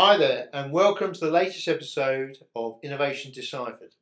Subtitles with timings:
[0.00, 3.96] Hi there, and welcome to the latest episode of Innovation Deciphered.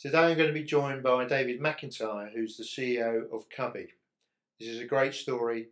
[0.00, 3.92] Today I'm going to be joined by David McIntyre, who's the CEO of Cubbie.
[4.58, 5.68] This is a great story.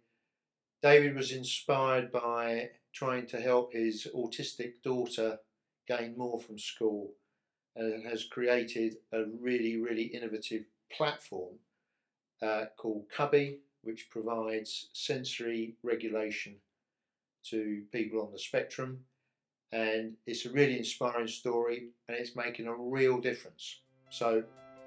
[0.84, 5.40] David was inspired by trying to help his autistic daughter
[5.88, 7.10] gain more from school
[7.74, 10.62] and has created a really, really innovative
[10.92, 11.54] platform
[12.40, 16.55] uh, called Cubbie, which provides sensory regulation
[17.46, 19.01] to people on the spectrum
[19.75, 23.80] and it's a really inspiring story and it's making a real difference.
[24.09, 24.45] So,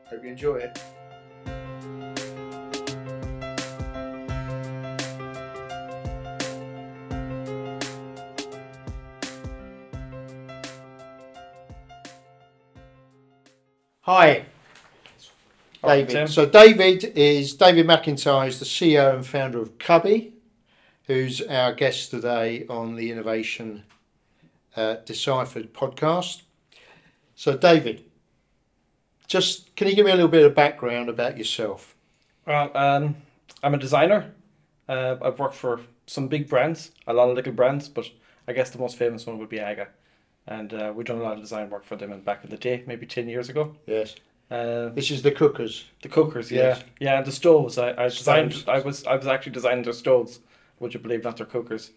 [0.09, 0.82] hope you enjoy it.
[14.04, 14.45] Hi,
[15.84, 16.30] David.
[16.30, 20.31] so David is David McIntyre is the CEO and founder of Cubbie,
[21.08, 23.84] who's our guest today on the Innovation
[24.77, 26.44] uh, Deciphered podcast.
[27.36, 28.05] So, David,
[29.28, 31.95] just can you give me a little bit of background about yourself?
[32.45, 33.16] Well, um,
[33.64, 34.33] I'm a designer.
[34.88, 38.09] Uh, I've worked for some big brands, a lot of little brands, but
[38.48, 39.89] I guess the most famous one would be AGA.
[40.48, 42.58] And uh, we've done a lot of design work for them in back in the
[42.58, 43.75] day, maybe 10 years ago.
[43.86, 44.16] Yes.
[44.50, 45.83] Uh, this is the cookers.
[46.02, 46.83] The cookers, yeah, yes.
[47.02, 47.78] yeah, and the stoves.
[47.78, 48.64] I, I designed.
[48.66, 50.39] I was I was actually designing their stoves.
[50.80, 51.92] Would you believe not their cookers?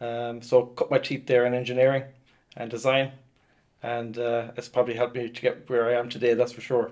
[0.00, 2.04] Um, so cut my teeth there in engineering,
[2.56, 3.12] and design,
[3.82, 6.34] and uh, it's probably helped me to get where I am today.
[6.34, 6.90] That's for sure.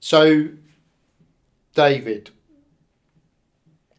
[0.00, 0.48] So,
[1.74, 2.30] David,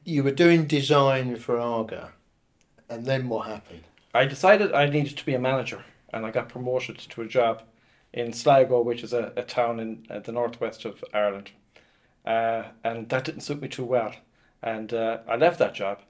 [0.03, 2.11] you were doing design for AGA,
[2.89, 3.83] and then what happened?
[4.13, 7.63] I decided I needed to be a manager, and I got promoted to a job
[8.13, 11.51] in Sligo, which is a, a town in uh, the northwest of Ireland.
[12.25, 14.13] Uh, and that didn't suit me too well.
[14.61, 16.01] And uh, I left that job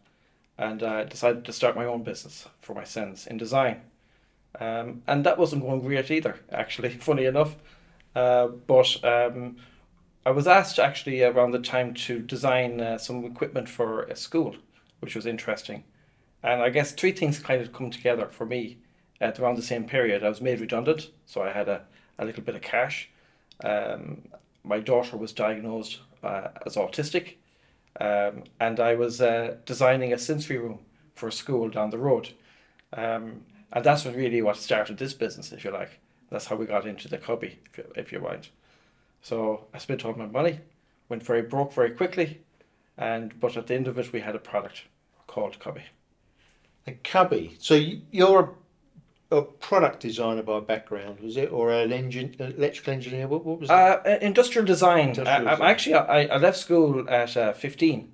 [0.61, 3.81] and I decided to start my own business for my sins in design.
[4.59, 7.55] Um, and that wasn't going great either, actually, funny enough.
[8.15, 9.57] Uh, but um,
[10.23, 14.55] I was asked actually around the time to design uh, some equipment for a school,
[15.00, 15.83] which was interesting.
[16.44, 18.77] And I guess three things kind of come together for me
[19.19, 20.23] at around the same period.
[20.23, 21.81] I was made redundant, so I had a,
[22.19, 23.09] a little bit of cash.
[23.63, 24.21] Um,
[24.63, 27.38] my daughter was diagnosed uh, as autistic,
[28.00, 30.79] um, and I was uh, designing a sensory room
[31.13, 32.29] for a school down the road.
[32.94, 33.41] Um,
[33.74, 36.00] and that's what really what started this business, if you like.
[36.30, 38.50] That's how we got into the Cubbie, if you, if you want.
[39.22, 40.59] So I spent all my money,
[41.09, 42.41] went very broke very quickly,
[42.97, 44.84] and but at the end of it, we had a product
[45.28, 45.84] called Cubbie.
[46.88, 47.56] A Cubbie.
[47.59, 47.75] So
[48.12, 48.56] you're
[49.31, 53.28] a product designer by background, was it, or an engine, electrical engineer?
[53.28, 53.74] What, what was it?
[53.74, 55.09] Uh, industrial design.
[55.09, 58.12] Industrial I, am actually I, I left school at uh, 15.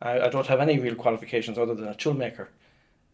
[0.00, 2.48] I, I don't have any real qualifications other than a toolmaker.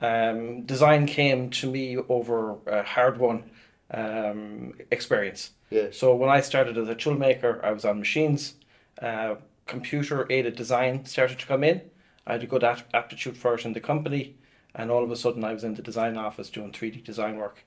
[0.00, 3.50] Um, design came to me over a hard won
[3.91, 5.53] um, experience.
[5.71, 5.88] Yeah.
[5.93, 8.55] So when I started as a toolmaker, I was on machines.
[9.00, 9.37] Uh,
[9.67, 11.81] computer aided design started to come in.
[12.27, 14.37] I had a good aptitude for it in the company
[14.76, 17.64] and all of a sudden I was in the design office doing 3D design work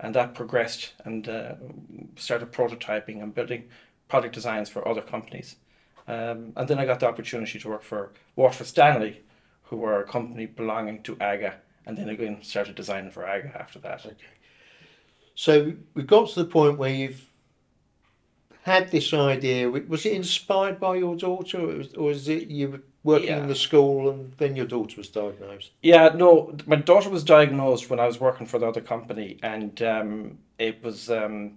[0.00, 1.54] and that progressed and uh,
[2.16, 3.64] started prototyping and building
[4.08, 5.56] product designs for other companies.
[6.08, 9.22] Um, and then I got the opportunity to work for Waterford Stanley,
[9.64, 11.54] who were a company belonging to AGA,
[11.86, 14.04] and then again started designing for AGA after that.
[14.06, 14.16] Okay.
[15.34, 17.28] So we got to the point where you've
[18.62, 19.68] had this idea.
[19.68, 21.58] Was it inspired by your daughter,
[21.96, 23.38] or was, it you working yeah.
[23.38, 25.70] in the school and then your daughter was diagnosed?
[25.82, 29.80] Yeah, no, my daughter was diagnosed when I was working for the other company, and
[29.82, 31.52] um, it was um,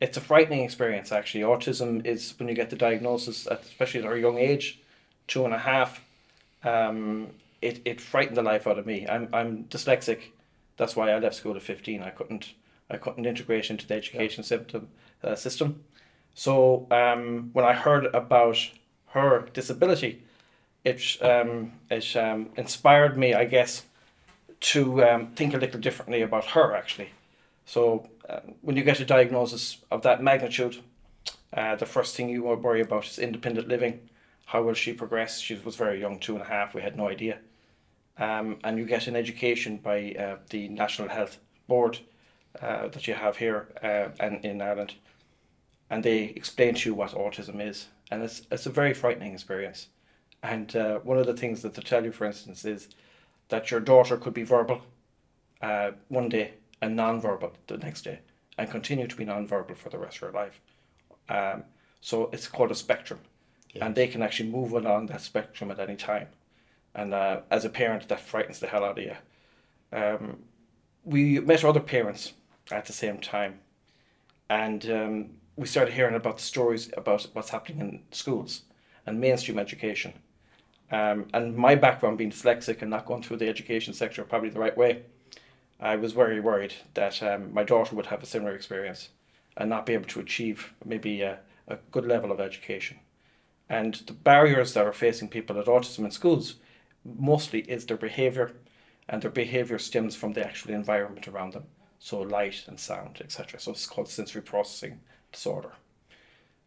[0.00, 1.44] it's a frightening experience actually.
[1.44, 4.80] Autism is when you get the diagnosis, especially at a young age,
[5.28, 6.04] two and a half.
[6.64, 7.28] Um,
[7.62, 9.06] it, it frightened the life out of me.
[9.08, 10.20] I'm I'm dyslexic.
[10.76, 12.02] That's why I left school at fifteen.
[12.02, 12.54] I couldn't
[12.90, 14.48] I couldn't integrate into the education yeah.
[14.48, 14.88] system.
[15.22, 15.84] Uh, system.
[16.34, 18.58] So um, when I heard about
[19.08, 20.22] her disability,
[20.84, 23.84] it um, it um, inspired me, I guess,
[24.60, 27.10] to um, think a little differently about her actually.
[27.66, 30.78] So uh, when you get a diagnosis of that magnitude,
[31.52, 34.00] uh, the first thing you worry about is independent living.
[34.46, 35.38] How will she progress?
[35.38, 36.74] She was very young, two and a half.
[36.74, 37.38] We had no idea.
[38.18, 41.38] Um, and you get an education by uh, the National Health
[41.68, 42.00] Board
[42.60, 44.94] uh, that you have here uh, and in Ireland,
[45.88, 49.86] and they explain to you what autism is, and it's it's a very frightening experience.
[50.42, 52.88] And uh, one of the things that they tell you, for instance, is
[53.48, 54.80] that your daughter could be verbal
[55.60, 58.20] uh, one day and non-verbal the next day,
[58.56, 60.60] and continue to be non-verbal for the rest of her life.
[61.28, 61.64] Um,
[62.00, 63.20] so it's called a spectrum,
[63.74, 63.82] yes.
[63.84, 66.28] and they can actually move along that spectrum at any time.
[66.94, 69.16] And uh, as a parent, that frightens the hell out of you.
[69.92, 70.38] Um,
[71.04, 72.32] we met other parents
[72.70, 73.60] at the same time,
[74.48, 78.62] and um, we started hearing about the stories about what's happening in schools
[79.06, 80.14] and mainstream education.
[80.90, 84.58] Um, and my background being dyslexic and not going through the education sector probably the
[84.58, 85.02] right way,
[85.78, 89.10] I was very worried that um, my daughter would have a similar experience
[89.56, 91.38] and not be able to achieve maybe a,
[91.68, 92.98] a good level of education.
[93.68, 96.56] And the barriers that are facing people with autism in schools
[97.04, 98.52] mostly is their behaviour,
[99.08, 101.64] and their behaviour stems from the actual environment around them,
[101.98, 103.60] so light and sound, etc.
[103.60, 105.00] So it's called sensory processing
[105.32, 105.72] disorder.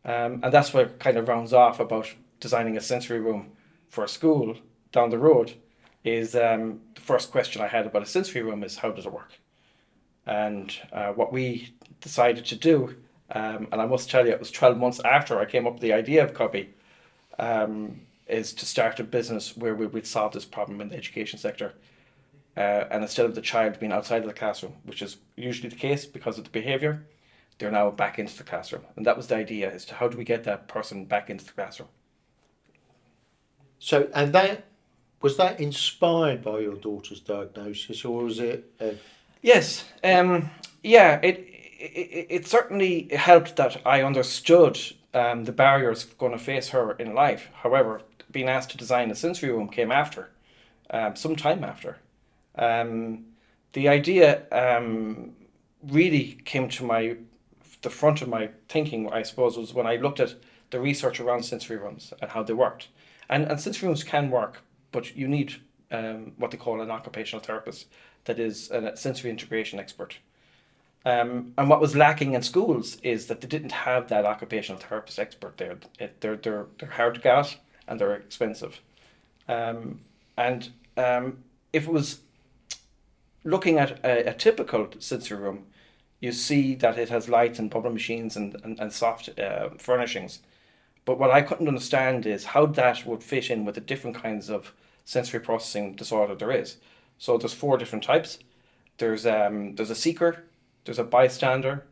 [0.05, 3.51] Um, and that's what kind of rounds off about designing a sensory room
[3.93, 4.57] for a school
[4.91, 5.53] down the road
[6.03, 9.13] is um, the first question I had about a sensory room is how does it
[9.13, 9.33] work?
[10.25, 12.95] And uh, what we decided to do,
[13.29, 15.83] um, and I must tell you, it was 12 months after I came up with
[15.83, 16.69] the idea of Cubbie,
[17.37, 21.37] um, is to start a business where we would solve this problem in the education
[21.37, 21.75] sector.
[22.57, 25.75] Uh, and instead of the child being outside of the classroom, which is usually the
[25.75, 27.05] case because of the behaviour,
[27.59, 28.85] they're now back into the classroom.
[28.95, 31.45] And that was the idea as to how do we get that person back into
[31.45, 31.89] the classroom.
[33.83, 34.63] So, and that
[35.21, 38.71] was that inspired by your daughter's diagnosis, or was it?
[39.41, 40.49] Yes, um,
[40.83, 41.45] yeah, it,
[41.79, 44.79] it it certainly helped that I understood
[45.13, 47.49] um, the barriers going to face her in life.
[47.55, 48.01] However,
[48.31, 50.29] being asked to design a sensory room came after,
[50.89, 51.97] um, some time after.
[52.55, 53.25] Um,
[53.73, 55.35] the idea um,
[55.91, 57.17] really came to my
[57.81, 60.35] the front of my thinking, I suppose, was when I looked at
[60.69, 62.87] the research around sensory rooms and how they worked.
[63.29, 64.61] And, and sensory rooms can work,
[64.91, 65.55] but you need
[65.91, 67.87] um, what they call an occupational therapist
[68.25, 70.17] that is a sensory integration expert.
[71.05, 75.19] Um, and what was lacking in schools is that they didn't have that occupational therapist
[75.19, 75.77] expert there.
[76.19, 78.79] They're, they're, they're hard to get and they're expensive.
[79.49, 79.99] Um,
[80.37, 81.43] and um,
[81.73, 82.19] if it was
[83.43, 85.65] looking at a, a, typical sensory room,
[86.21, 90.39] you see that it has lights and bubble machines and, and, and soft uh, furnishings.
[91.05, 94.49] But what I couldn't understand is how that would fit in with the different kinds
[94.49, 94.73] of
[95.05, 96.77] sensory processing disorder there is.
[97.17, 98.39] So there's four different types.
[98.97, 100.43] There's um there's a seeker,
[100.85, 101.85] there's a bystander,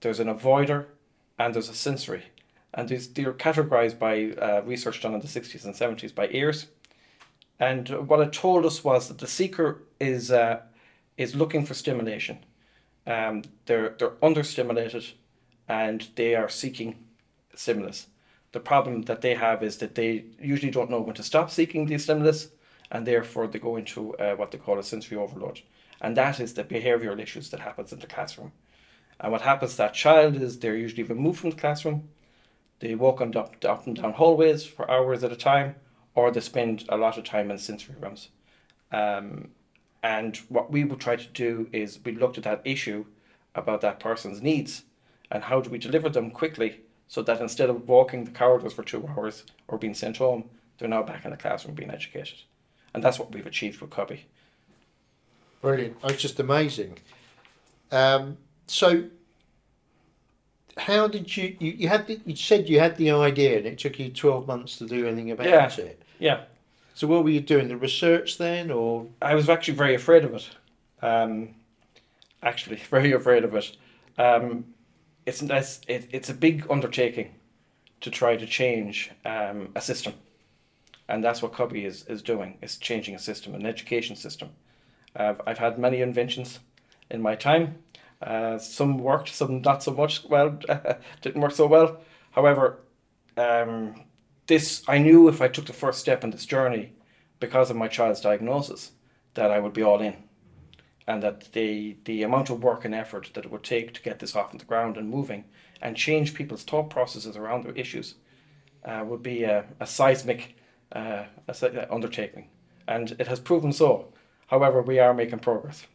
[0.00, 0.86] there's an avoider,
[1.38, 2.24] and there's a sensory.
[2.72, 6.66] And these they're categorized by uh, research done in the 60s and 70s by Ayres.
[7.60, 10.60] And what it told us was that the seeker is uh,
[11.16, 12.38] is looking for stimulation.
[13.06, 15.12] Um, they're they're understimulated,
[15.68, 16.96] and they are seeking
[17.54, 18.06] stimulus.
[18.54, 21.86] The problem that they have is that they usually don't know when to stop seeking
[21.86, 22.50] the stimulus,
[22.88, 25.62] and therefore they go into uh, what they call a sensory overload.
[26.00, 28.52] And that is the behavioural issues that happens in the classroom.
[29.18, 32.08] And what happens to that child is they're usually removed from the classroom,
[32.78, 35.74] they walk on up, up and down hallways for hours at a time,
[36.14, 38.28] or they spend a lot of time in sensory rooms.
[38.92, 39.48] Um,
[40.00, 43.06] and what we would try to do is we looked at that issue
[43.56, 44.84] about that person's needs
[45.28, 48.82] and how do we deliver them quickly so that instead of walking the corridors for
[48.82, 50.44] two hours or being sent home,
[50.78, 52.38] they're now back in the classroom being educated
[52.94, 54.20] and that's what we've achieved with Cubbie.
[55.60, 55.96] Brilliant!
[56.04, 56.98] It's just amazing.
[57.90, 59.04] Um, so,
[60.78, 63.78] how did you, you you had the, you said you had the idea and it
[63.78, 65.84] took you twelve months to do anything about yeah.
[65.84, 66.02] it.
[66.18, 66.40] Yeah.
[66.94, 67.66] So what were you doing?
[67.66, 70.48] The research then, or I was actually very afraid of it.
[71.02, 71.56] Um,
[72.42, 73.76] actually, very afraid of it.
[74.16, 74.64] Um,
[75.26, 77.34] it's it's it's a big undertaking
[78.00, 80.14] to try to change um, a system
[81.08, 84.50] and that's what Cubbie is, is doing, is changing a system, an education system.
[85.14, 86.60] Uh, I've had many inventions
[87.10, 87.76] in my time.
[88.22, 90.58] Uh, some worked, some not so much well,
[91.22, 92.00] didn't work so well.
[92.30, 92.78] However,
[93.36, 94.04] um,
[94.46, 96.92] this I knew if I took the first step in this journey,
[97.38, 98.92] because of my child's diagnosis,
[99.34, 100.16] that I would be all in,
[101.06, 104.18] and that the the amount of work and effort that it would take to get
[104.18, 105.44] this off the ground and moving,
[105.82, 108.14] and change people's thought processes around their issues,
[108.84, 110.56] uh, would be a, a seismic
[110.92, 111.24] uh,
[111.90, 112.48] undertaking,
[112.88, 114.12] and it has proven so.
[114.46, 115.86] However, we are making progress.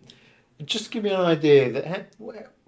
[0.65, 2.03] Just to give you an idea, that how,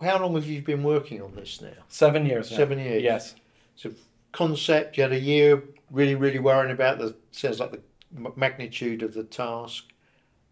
[0.02, 1.70] how long have you been working on this now?
[1.90, 2.50] Seven years.
[2.50, 2.58] Now.
[2.58, 3.04] Seven years.
[3.04, 3.36] Yes.
[3.76, 3.92] So
[4.32, 7.82] concept, you had a year really, really worrying about the sounds like the
[8.36, 9.86] magnitude of the task,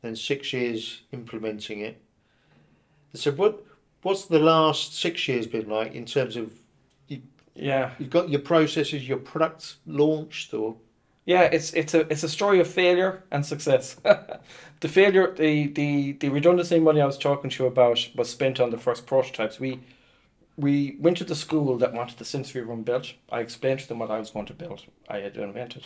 [0.01, 2.01] then six years implementing it.
[3.13, 3.63] So what
[4.01, 6.53] what's the last six years been like in terms of
[7.07, 7.21] you,
[7.55, 10.75] yeah you've got your processes, your products launched or
[11.29, 13.93] yeah, it's it's a it's a story of failure and success.
[14.79, 18.59] the failure, the the the redundancy money I was talking to you about was spent
[18.59, 19.59] on the first prototypes.
[19.59, 19.79] We
[20.57, 23.13] we went to the school that wanted the sensory room built.
[23.31, 24.85] I explained to them what I was going to build.
[25.07, 25.85] I had invented,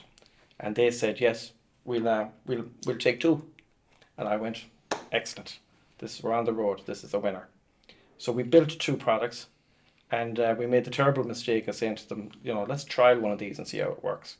[0.61, 1.51] and they said yes,
[1.83, 3.43] we'll uh, we'll we'll take two,
[4.17, 4.65] and I went
[5.11, 5.59] excellent.
[5.99, 6.81] This we're on the road.
[6.85, 7.47] This is a winner.
[8.17, 9.47] So we built two products,
[10.11, 13.19] and uh, we made the terrible mistake of saying to them, you know, let's trial
[13.19, 14.37] one of these and see how it works.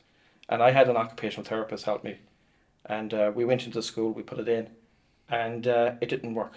[0.50, 2.18] And I had an occupational therapist help me,
[2.86, 4.12] and uh, we went into the school.
[4.12, 4.70] We put it in,
[5.30, 6.54] and uh, it didn't work.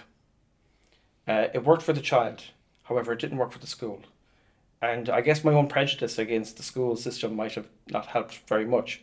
[1.26, 2.44] Uh, it worked for the child,
[2.84, 4.00] however, it didn't work for the school.
[4.82, 8.66] And I guess my own prejudice against the school system might have not helped very
[8.66, 9.02] much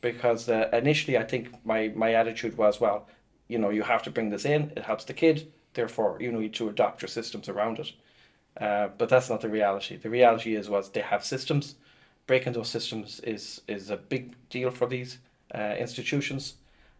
[0.00, 3.08] because uh, initially I think my, my attitude was, well,
[3.48, 6.54] you know, you have to bring this in, it helps the kid, therefore you need
[6.54, 7.92] to adopt your systems around it.
[8.60, 9.96] Uh, but that's not the reality.
[9.96, 11.74] The reality is was they have systems.
[12.26, 15.18] Breaking those systems is is a big deal for these
[15.54, 16.54] uh, institutions.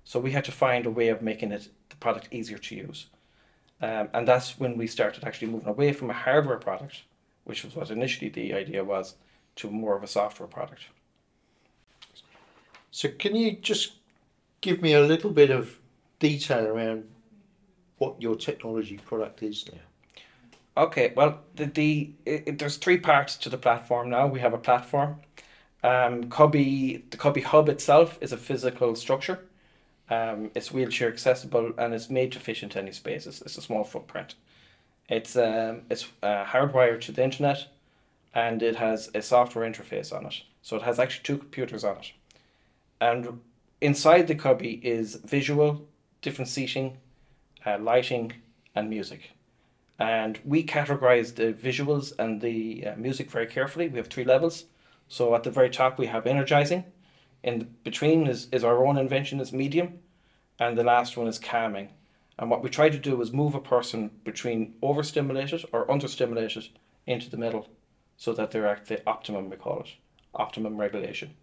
[0.05, 3.07] So we had to find a way of making it the product easier to use.
[3.81, 7.03] Um, and that's when we started actually moving away from a hardware product,
[7.45, 9.15] which was what initially the idea was,
[9.57, 10.83] to more of a software product.
[12.91, 13.95] So, can you just
[14.61, 15.79] give me a little bit of
[16.29, 17.05] detail around
[17.99, 20.83] what your technology product is now?
[20.85, 24.27] Okay, well, the, the it, there's three parts to the platform now.
[24.27, 25.17] We have a platform.
[25.83, 29.39] Um, Cubbie, the Cubbie Hub itself is a physical structure.
[30.11, 33.43] Um, it's wheelchair accessible and it's made to fit into any spaces.
[33.45, 34.35] It's a small footprint.
[35.09, 37.69] It's um, it's uh, hardwired to the internet,
[38.35, 40.37] and it has a software interface on it.
[40.63, 42.13] So it has actually two computers on it,
[43.01, 43.41] and
[43.81, 45.87] inside the Cubbie is visual,
[46.25, 46.97] different seating,
[47.65, 48.33] uh, lighting,
[48.75, 49.31] and music.
[49.99, 53.89] And we categorize the visuals and the uh, music very carefully.
[53.89, 54.65] We have three levels.
[55.07, 56.85] So at the very top we have energizing,
[57.45, 60.01] in between is, is our own invention is medium,
[60.59, 61.91] and the last one is calming.
[62.39, 66.71] And what we try to do is move a person between overstimulated or understimulated
[67.07, 67.69] into the middle
[68.17, 69.91] so that they're at the optimum, we call it,
[70.35, 71.35] optimum regulation.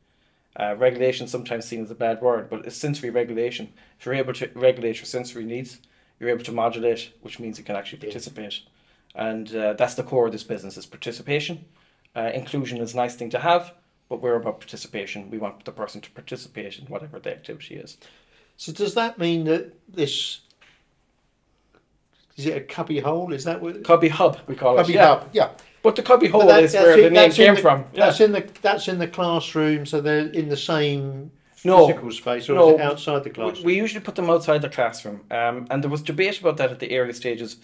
[0.60, 3.72] Uh, regulation sometimes seen as a bad word, but it's sensory regulation.
[4.00, 5.80] If you're able to regulate your sensory needs,
[6.20, 8.62] you're able to modulate, which means you can actually participate.
[9.16, 11.66] And uh, that's the core of this business is participation.
[12.16, 13.74] Uh, inclusion is a nice thing to have,
[14.10, 15.30] but we're about participation.
[15.30, 17.98] We want the person to participate in whatever the activity is.
[18.58, 20.42] So, does that mean that this
[22.38, 23.34] is it a cubby hole?
[23.34, 24.96] Is that what Cubbie Hub, we call cubby it.
[24.96, 25.08] Yeah.
[25.08, 25.30] hub?
[25.34, 25.50] Yeah,
[25.84, 27.86] But the Cubby Hole that- is where in- the name came the- from.
[27.94, 28.06] Yeah.
[28.06, 29.86] that's in the that's in the classroom.
[29.86, 31.32] So they're in the same
[31.64, 31.88] No.
[31.88, 32.70] physical space, or No.
[32.70, 35.90] is it outside the We, we usually put them outside the classroom, um, and there
[35.92, 37.58] was debate about that at the early stages.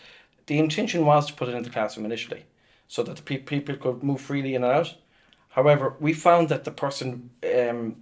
[0.48, 2.46] The intention was to put it in the classroom initially,
[2.88, 4.96] so that the pe- people could move freely in and out.
[5.50, 7.96] However, we found that the person um,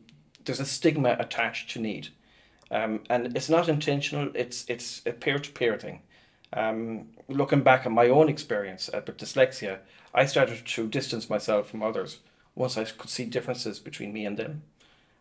[0.43, 2.09] there's a stigma attached to need,
[2.71, 4.29] um, and it's not intentional.
[4.35, 6.01] It's it's a peer to peer thing.
[6.53, 9.79] Um, looking back at my own experience uh, with dyslexia,
[10.13, 12.19] I started to distance myself from others
[12.55, 14.63] once I could see differences between me and them.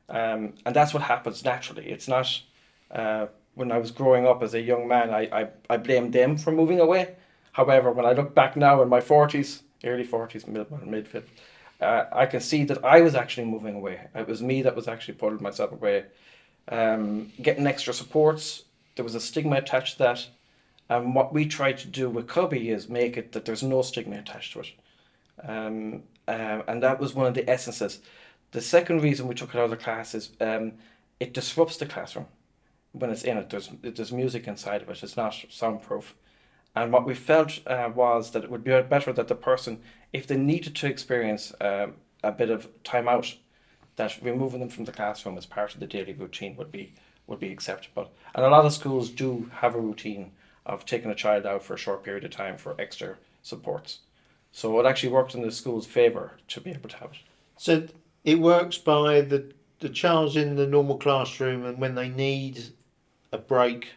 [0.09, 1.87] Um, and that's what happens naturally.
[1.87, 2.43] It's not
[2.91, 6.37] uh, when I was growing up as a young man, I, I, I blamed them
[6.37, 7.15] for moving away.
[7.53, 11.25] However, when I look back now in my 40s, early 40s, mid, mid 50s,
[11.81, 14.01] uh, I can see that I was actually moving away.
[14.15, 16.05] It was me that was actually pulling myself away.
[16.69, 18.65] Um, getting extra supports,
[18.97, 20.27] there was a stigma attached to that.
[20.89, 24.19] And what we try to do with Cubbie is make it that there's no stigma
[24.19, 24.73] attached to it.
[25.43, 28.01] Um, uh, and that was one of the essences.
[28.53, 30.73] The second reason we took it out of the class is um,
[31.19, 32.27] it disrupts the classroom
[32.93, 33.51] when it's in it.
[33.51, 35.03] There's there's music inside of it.
[35.03, 36.15] It's not soundproof.
[36.77, 39.81] And what we felt uh, was that it would be better that the person,
[40.13, 43.35] if they needed to experience um, a bit of time out,
[43.97, 46.93] that removing them from the classroom as part of the daily routine would be
[47.27, 48.11] would be acceptable.
[48.35, 50.33] And a lot of schools do have a routine
[50.67, 54.01] of taking a child out for a short period of time for extra supports.
[54.53, 57.19] So it actually worked in the school's favour to be able to have it.
[57.57, 57.89] So
[58.25, 62.69] it works by the the child's in the normal classroom, and when they need
[63.33, 63.95] a break,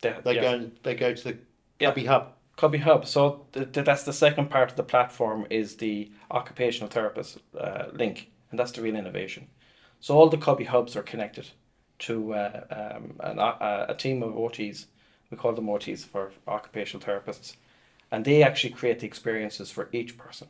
[0.00, 1.38] They, they go they go to the
[1.80, 1.90] Yeah.
[1.90, 2.34] Cubbie hub.
[2.56, 3.06] Cubbie Hub.
[3.06, 7.86] So th- th- that's the second part of the platform is the occupational therapist uh,
[7.92, 9.48] link, and that's the real innovation.
[10.00, 11.48] So all the Cubbie Hubs are connected
[12.00, 14.86] to uh, um, an, uh, a team of OTs.
[15.32, 17.56] We call them OTs for occupational therapists,
[18.10, 20.48] and they actually create the experiences for each person.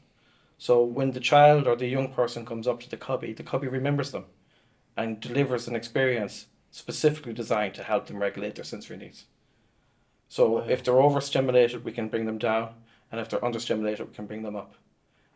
[0.59, 3.71] So when the child or the young person comes up to the Cubbie, the Cubbie
[3.71, 4.25] remembers them,
[4.97, 9.27] and delivers an experience specifically designed to help them regulate their sensory needs.
[10.29, 10.67] So Wow.
[10.69, 12.75] if they're overstimulated, we can bring them down,
[13.13, 14.75] and if they're understimulated, we can bring them up.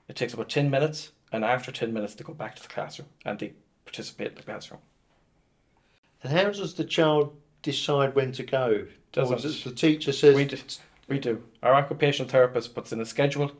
[0.08, 3.10] It takes about ten minutes, and after ten minutes, they go back to the classroom
[3.24, 4.80] and they participate in the classroom.
[6.22, 7.36] And how does the child
[7.70, 8.86] decide when to go?
[9.12, 10.58] Doesn't- does the teacher says, We do,
[11.08, 11.42] we do.
[11.62, 13.50] Our occupational therapist puts in a schedule,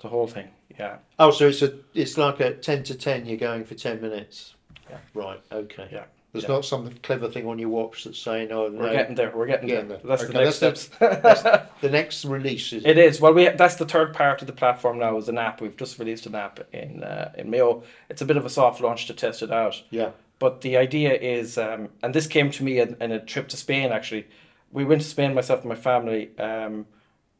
[0.00, 0.48] the whole thing.
[0.78, 3.26] Yeah, "Oh, so it's a it's like a ten to ten.
[3.26, 4.54] You're going for ten minutes."
[4.88, 4.98] Yeah.
[5.12, 5.40] Right.
[5.50, 5.88] Okay.
[5.90, 6.04] Yeah.
[6.32, 6.50] There's Yeah.
[6.56, 9.32] not some clever thing on your watch that's saying, "Oh, We're getting there.
[9.34, 9.96] We're getting Getting there.
[9.98, 10.08] there.
[10.08, 11.62] That's Okay, the next that's steps.
[11.80, 13.20] the next release is." It is.
[13.20, 15.60] Well, we that's the third part of the platform now is an app.
[15.60, 17.82] We've just released an app in uh, in Mayo.
[18.10, 19.82] It's a bit of a soft launch to test it out.
[19.90, 23.48] Yeah, But the idea is, um, and this came to me in, in a trip
[23.48, 23.90] to Spain.
[23.92, 24.28] Actually,
[24.70, 26.36] we went to Spain myself and my family.
[26.38, 26.86] Um,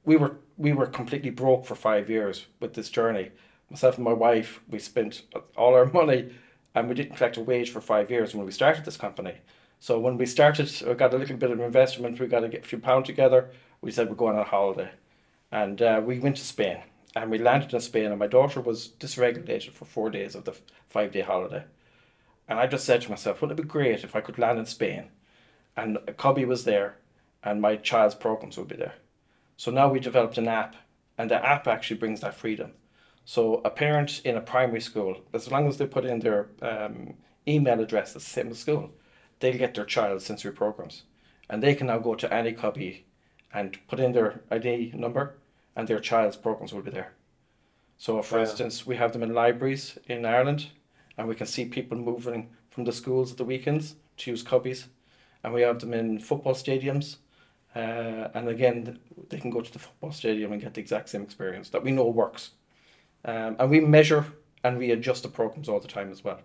[0.05, 3.31] we were we were completely broke for five years with this journey.
[3.71, 5.23] Myself and my wife, we spent
[5.57, 6.33] all our money,
[6.75, 9.35] and we didn't collect a wage for five years when we started this company.
[9.79, 12.19] So when we started, we got a little bit of investment.
[12.19, 13.51] We got a few pounds together.
[13.81, 14.91] We said we're going on a holiday,
[15.53, 16.79] and uh, we went to Spain.
[17.15, 20.55] And we landed in Spain, and my daughter was dysregulated for four days of the
[20.89, 21.65] five day holiday.
[22.49, 24.67] And I just said to myself, wouldn't it be great if I could land in
[24.67, 25.11] Spain
[25.77, 26.97] and a Cubbie was there
[27.43, 28.95] and my child's programs would be there?
[29.57, 30.77] So now we developed an app,
[31.19, 32.73] and the app actually brings that freedom.
[33.25, 37.15] So a parent in a primary school, as long as they put in their um,
[37.47, 38.91] email address the same as school,
[39.41, 41.03] they'll get their child's sensory programs.
[41.51, 43.03] And they can now go to any Cubbie
[43.53, 45.35] and put in their ID number,
[45.75, 47.15] and their child's programs will be there.
[47.97, 48.43] So, for Wow.
[48.43, 50.69] instance, we have them in libraries in Ireland,
[51.19, 54.87] and we can see people moving from the schools at the weekends to use cubbies.
[55.45, 57.17] And we have them in football stadiums.
[57.75, 58.99] Uh, and again,
[59.29, 61.91] they can go to the football stadium and get the exact same experience that we
[61.91, 62.53] know works.
[63.25, 64.25] Um, and we measure
[64.65, 66.41] and we adjust the programs all the time as well.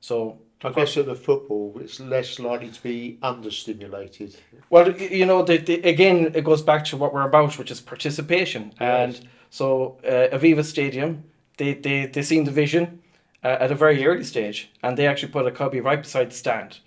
[0.00, 4.36] So, I guess at the football, it's less likely to be understimulated.
[4.70, 7.80] well, you know, the, the, again, it goes back to what we're about, which is
[7.80, 8.72] participation.
[8.80, 9.18] Yes.
[9.18, 11.24] And so, uh, Aviva Stadium,
[11.56, 13.00] they, they, they seen the vision
[13.44, 16.34] uh, at a very early stage, and they actually put a Cubbie right beside the
[16.34, 16.80] stand.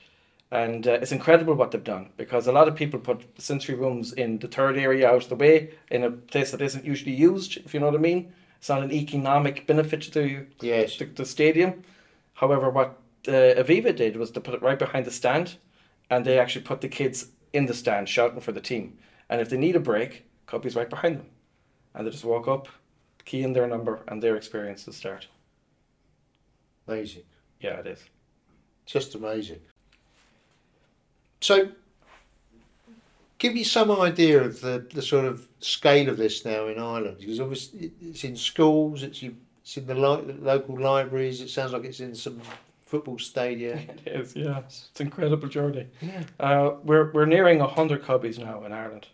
[0.52, 4.14] And uh, it's incredible what they've done because a lot of people put sensory rooms
[4.14, 7.58] in the third area out of the way in a place that isn't usually used,
[7.58, 8.34] if you know what I mean.
[8.58, 11.84] It's not an economic benefit to the, Yes, the, the stadium.
[12.34, 15.56] However, what uh, Aviva did was to put it right behind the stand,
[16.10, 18.98] and they actually put the kids in the stand shouting for the team.
[19.30, 21.28] And if they need a break, Cubbie's right behind them,
[21.94, 22.68] and they just walk up,
[23.24, 25.28] key in their number, and their experience will start.
[26.90, 27.24] Amazing.
[27.62, 28.04] Yeah, it is.
[28.86, 29.60] Just amazing.
[31.42, 31.70] So,
[33.38, 37.18] give me some idea of the, the sort of scale of this now in Ireland,
[37.20, 41.86] because obviously it's in schools, it's, it's in the lo- local libraries, it sounds like
[41.86, 42.42] it's in some
[42.86, 43.80] football stadia.
[44.06, 44.36] It is.
[44.36, 45.88] Yeah, it's an incredible journey.
[46.02, 46.24] Yeah.
[46.40, 49.08] Uh, we're we're nearing hundred Cubbies now in Ireland.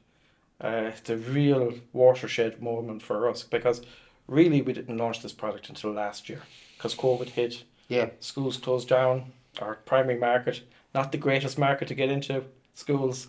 [0.64, 3.82] Uh, it's a real watershed moment for us because
[4.28, 6.42] really we didn't launch this product until last year
[6.78, 7.64] because COVID hit.
[7.88, 8.10] Yeah.
[8.20, 9.32] schools closed down.
[9.62, 13.28] Our primary market, not the greatest market to get into, schools,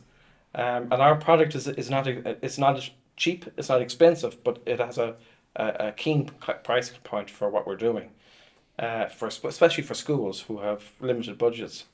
[0.54, 4.59] um, and our product is is not a, it's not cheap, it's not expensive, but
[4.66, 5.14] it has a
[5.54, 6.30] a, a keen
[6.64, 8.11] price point for what we're doing,
[8.78, 11.85] uh, for especially for schools who have limited budgets.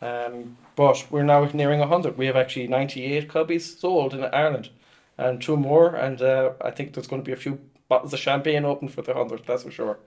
[0.00, 2.18] Um, but we're now nearing hundred.
[2.18, 4.70] We have actually ninety eight cubbies sold in Ireland,
[5.16, 8.18] and two more, and uh, I think there's going to be a few bottles of
[8.18, 9.44] champagne open for the hundred.
[9.46, 9.98] That's for sure.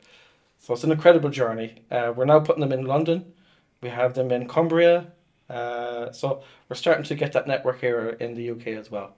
[0.66, 1.84] So it's an incredible journey.
[1.92, 3.34] Uh, we're now putting them in London.
[3.82, 5.06] We have them in Cumbria.
[5.48, 9.14] Uh, so we're starting to get that network here in the UK as well.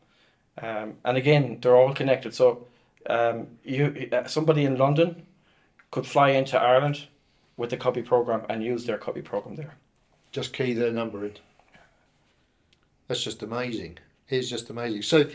[0.62, 2.34] Um, and again, they're all connected.
[2.34, 2.68] So
[3.10, 5.26] um, you uh, somebody in London
[5.90, 7.08] could fly into Ireland
[7.56, 9.76] with the Cubbie program and use their Cubbie program there.
[10.34, 11.38] Just key their number in.
[13.08, 14.00] That's just amazing.
[14.28, 15.04] It's just amazing.
[15.04, 15.30] So,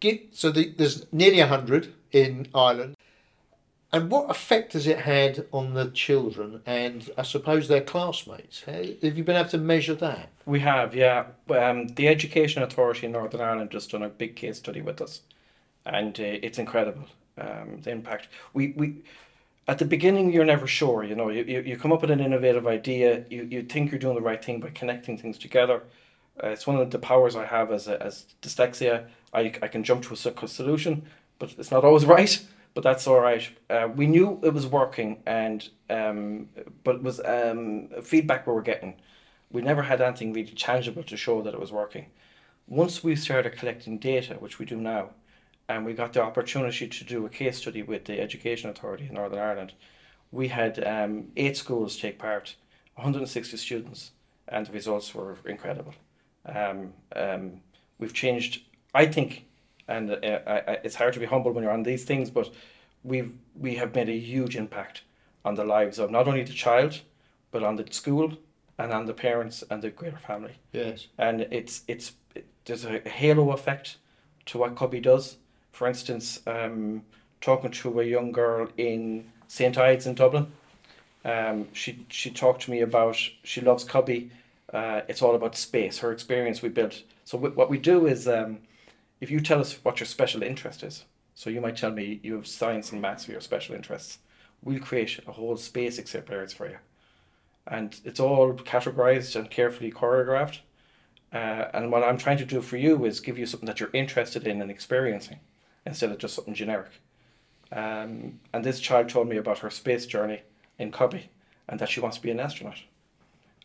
[0.00, 2.96] get so the, there's nearly hundred in Ireland,
[3.94, 8.62] and what effect has it had on the children and I suppose their classmates?
[8.62, 10.30] Have you been able to measure that?
[10.46, 11.26] We have, yeah.
[11.48, 15.20] Um, the Education Authority in Northern Ireland just done a big case study with us,
[15.86, 17.04] and uh, it's incredible.
[17.38, 18.26] Um, the impact.
[18.52, 19.04] We we
[19.68, 21.04] at the beginning you're never sure.
[21.04, 23.24] You know, you, you, you come up with an innovative idea.
[23.30, 25.84] You, you think you're doing the right thing by connecting things together.
[26.42, 29.06] Uh, it's one of the powers I have as a, as dyslexia.
[29.32, 31.06] I, I can jump to a solution,
[31.38, 32.44] but it's not always right.
[32.74, 33.48] But that's all right.
[33.70, 36.48] Uh, we knew it was working, and um,
[36.82, 38.96] but it was um, feedback we were getting
[39.54, 42.06] we never had anything really tangible to show that it was working.
[42.66, 45.10] Once we started collecting data, which we do now,
[45.68, 49.14] and we got the opportunity to do a case study with the Education Authority in
[49.14, 49.72] Northern Ireland,
[50.32, 52.56] we had um, eight schools take part,
[52.96, 54.10] 160 students,
[54.48, 55.94] and the results were incredible.
[56.46, 57.60] Um, um,
[57.98, 59.46] we've changed, I think,
[59.88, 60.16] and uh,
[60.46, 62.52] I, I, it's hard to be humble when you're on these things, but
[63.02, 65.02] we've we have made a huge impact
[65.44, 67.00] on the lives of not only the child,
[67.50, 68.32] but on the school
[68.78, 70.54] and on the parents and the greater family.
[70.72, 71.08] Yes.
[71.18, 73.98] And it's it's it, there's a halo effect
[74.46, 75.36] to what Cubbie does.
[75.72, 77.02] For instance, um,
[77.40, 80.46] talking to a young girl in St Ides in Dublin,
[81.24, 84.30] Um, she she talked to me about she loves Cubbie.
[84.72, 85.98] Uh, it's all about space.
[86.00, 87.02] Her experience we built.
[87.24, 88.58] So w- what we do is, um,
[89.20, 92.34] if you tell us what your special interest is, so you might tell me you
[92.34, 94.18] have science and maths for your special interests,
[94.62, 96.78] we'll create a whole space experience for you,
[97.66, 100.60] and it's all categorized and carefully choreographed.
[101.32, 103.90] Uh, and what I'm trying to do for you is give you something that you're
[103.92, 105.40] interested in and experiencing,
[105.84, 106.90] instead of just something generic.
[107.72, 110.42] Um, and this child told me about her space journey
[110.78, 111.28] in Cubbie
[111.68, 112.82] and that she wants to be an astronaut.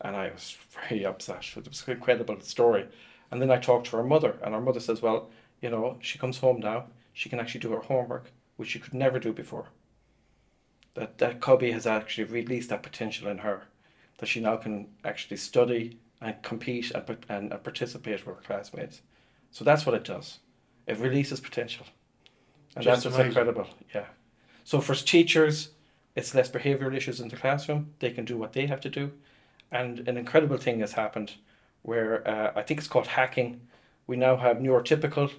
[0.02, 0.58] And I was
[0.90, 1.46] very upset.
[1.56, 2.88] It was an incredible story.
[3.32, 5.30] And then I talked to her mother, and her mother says, Well,
[5.62, 8.94] you know, she comes home now, she can actually do her homework, which she could
[8.94, 9.68] never do before.
[10.96, 13.64] That, that Cubbie has actually released that potential in her,
[14.18, 19.02] that she now can actually study and compete and, and, and participate with her classmates.
[19.52, 20.40] So that's what it does.
[20.88, 21.86] It releases potential.
[22.76, 23.28] And Just that's what's amazing.
[23.28, 23.68] incredible.
[23.94, 24.06] Yeah.
[24.64, 25.70] So for teachers,
[26.16, 27.94] it's less behavioural issues in the classroom.
[28.00, 29.12] They can do what they have to do.
[29.72, 31.36] And an incredible thing has happened
[31.84, 33.62] where uh, I think it's called hacking.
[34.08, 35.32] We now have neurotypical,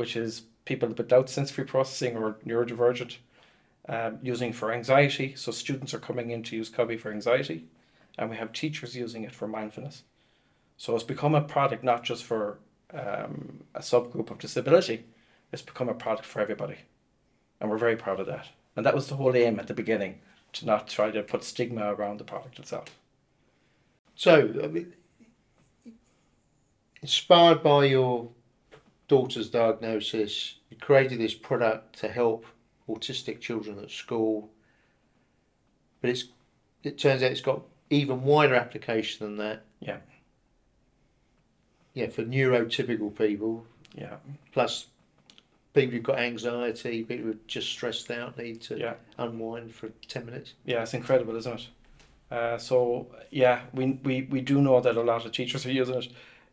[0.00, 3.18] which is people without sensory processing or neurodivergent,
[3.86, 5.34] um, using for anxiety.
[5.36, 7.66] So students are coming in to use Cubbie for anxiety,
[8.16, 10.02] and we have teachers using it for mindfulness.
[10.78, 12.58] So it's become a product not just for
[12.94, 15.04] um, a subgroup of disability,
[15.52, 16.78] it's become a product for everybody.
[17.60, 18.46] And we're very proud of that.
[18.76, 20.20] And that was the whole aim at the beginning
[20.54, 22.86] to not try to put stigma around the product itself.
[24.14, 24.32] So,
[24.64, 24.94] I mean,
[27.02, 28.30] inspired by your
[29.10, 32.46] daughter's diagnosis, you created this product to help
[32.88, 34.48] autistic children at school.
[36.00, 36.24] But it's
[36.84, 39.64] it turns out it's got even wider application than that.
[39.80, 39.98] Yeah.
[41.92, 44.14] Yeah, for neurotypical people, Yeah,
[44.52, 44.86] plus
[45.74, 49.88] people who've got anxiety, people who are just stressed out, need to yeah, unwind for
[50.06, 50.54] ten minutes.
[50.64, 50.82] yeah.
[50.82, 51.68] It's incredible, isn't it?
[52.30, 55.96] Uh, so yeah, we, we we do know that a lot of teachers are using
[55.96, 56.08] it.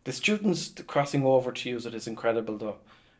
[0.07, 2.77] The students crossing over to use it is incredible though,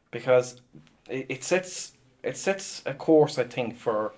[0.10, 0.62] because
[1.10, 1.92] it, it sets
[2.24, 4.14] it sets a course I think for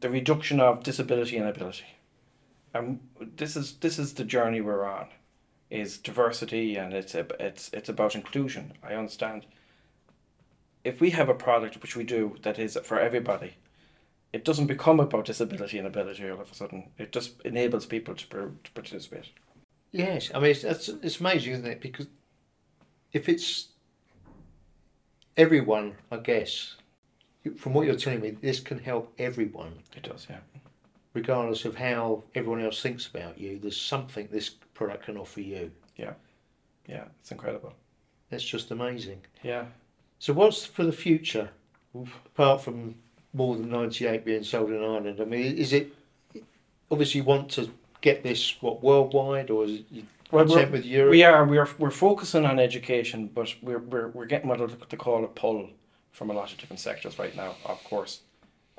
[0.00, 1.84] the reduction of disability and ability.
[2.74, 2.98] And
[3.36, 5.06] this is this is the journey we're on,
[5.70, 8.72] is diversity and it's it's it's about inclusion.
[8.82, 9.46] I understand.
[10.82, 13.54] If we have a product which we do that is for everybody,
[14.32, 16.90] it doesn't become about disability and ability all of a sudden.
[16.98, 18.26] It just enables people to,
[18.64, 19.30] to participate.
[19.92, 21.80] Yes, I mean it's that's, it's amazing, isn't it?
[21.80, 22.06] Because
[23.12, 23.68] if it's
[25.36, 26.76] everyone, I guess,
[27.56, 30.38] from what you're telling me, this can help everyone, It does, yeah.
[31.14, 33.58] regardless of how everyone else thinks about you.
[33.58, 35.70] There's something this product can offer you.
[35.96, 36.12] Yeah,
[36.86, 37.72] yeah, it's incredible.
[38.30, 39.22] That's just amazing.
[39.42, 39.66] Yeah.
[40.18, 41.48] So, what's for the future,
[41.94, 42.96] apart from
[43.32, 45.20] more than 98 being sold in Ireland?
[45.20, 45.94] I mean, is it
[46.90, 51.10] obviously you want to get this what worldwide, or is it Well, content with Europe?
[51.10, 55.24] we are we're we're focusing on education, but we're we're, we're getting what they call
[55.24, 55.70] a pull
[56.12, 57.54] from a lot of different sectors right now.
[57.64, 58.20] Of course,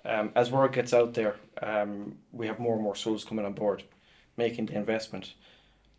[0.05, 3.53] um, as word gets out there, um, we have more and more schools coming on
[3.53, 3.83] board,
[4.37, 5.33] making the investment.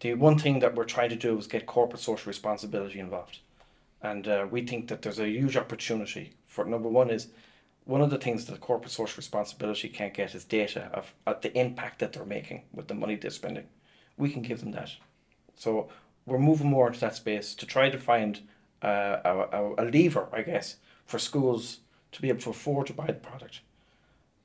[0.01, 3.41] The one thing that we're trying to do is get corporate social responsibility involved,
[4.03, 7.29] and uh, we think that there's a huge opportunity for number one is
[7.91, 11.99] one of the things that corporate social responsibility can't get is data of, the impact
[11.99, 13.67] that they're making with the money they're spending.
[14.17, 14.93] We can give them that.
[15.57, 15.89] So
[16.25, 18.43] we're moving more into that space to try to find
[18.81, 21.81] uh, a, a, lever, I guess, for schools
[22.13, 23.61] to be able to afford to buy the product,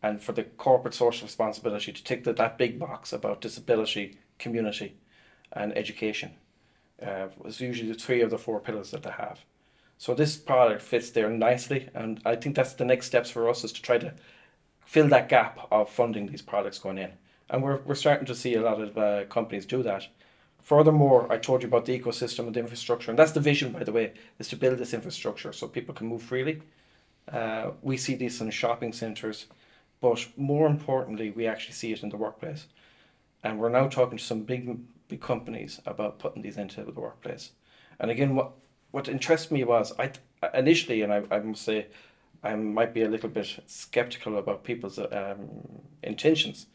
[0.01, 4.97] and for the corporate social responsibility to tick that, that big box about disability, community,
[5.51, 6.31] and education.
[6.99, 9.45] Uh, it's usually the three of the four pillars that they have.
[9.97, 13.63] So this product fits there nicely, and I think that's the next steps for us
[13.63, 14.13] is to try to
[14.86, 17.12] fill that gap of funding these products going in,
[17.49, 20.08] and we're we're starting to see a lot of uh, companies do that.
[20.62, 23.84] Furthermore, I told you about the ecosystem and the infrastructure, and that's the vision, by
[23.84, 26.62] the way, is to build this infrastructure so people can move freely.
[27.31, 29.45] Uh, we see this in shopping centres,
[30.01, 32.67] but more importantly, we actually see it in the workplace,
[33.43, 34.77] and we're now talking to some big
[35.08, 37.51] big companies about putting these into the workplace.
[37.99, 38.51] And again, what
[38.95, 40.10] what interests me was I
[40.53, 41.88] initially, and I, I must say,
[42.41, 45.49] I might be a little bit skeptical about people's um,
[46.01, 46.67] intentions.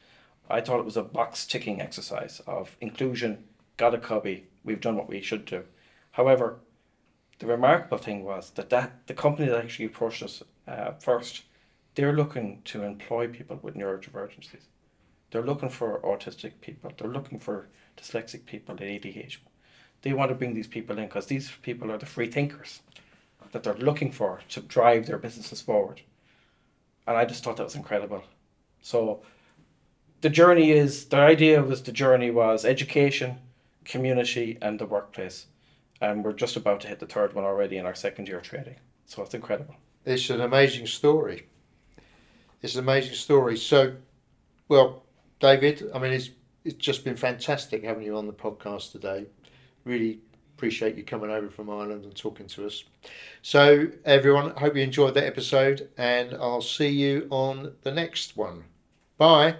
[0.50, 3.44] I thought it was a box ticking exercise of inclusion,
[3.78, 5.62] got a Cubbie, we've done what we should do.
[6.10, 6.60] However,
[7.38, 11.44] the remarkable thing was that, that the company that actually approached us uh, first,
[11.94, 14.66] they're looking to employ people with neurodivergencies.
[15.30, 16.92] They're looking for autistic people.
[16.98, 19.38] They're looking for dyslexic people, ADHD.
[20.02, 22.80] They want to bring these people in because these people are the free thinkers
[23.52, 26.00] that they're looking for to drive their businesses forward.
[27.06, 28.22] And I just thought that was incredible.
[28.80, 29.22] So
[30.20, 33.38] the journey is the idea was the journey was education,
[33.84, 35.46] community, and the workplace,
[36.00, 38.76] and we're just about to hit the third one already in our second year trading.
[39.06, 39.74] So it's incredible.
[40.04, 41.46] It's an amazing story.
[42.62, 43.56] It's an amazing story.
[43.56, 43.96] So,
[44.68, 45.02] well,
[45.40, 46.30] David, I mean, it's
[46.64, 49.26] it's just been fantastic having you on the podcast today.
[49.84, 50.20] Really
[50.56, 52.84] appreciate you coming over from Ireland and talking to us.
[53.42, 58.64] So, everyone, hope you enjoyed that episode, and I'll see you on the next one.
[59.16, 59.56] Bye.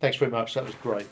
[0.00, 0.54] Thanks very much.
[0.54, 1.06] That was great.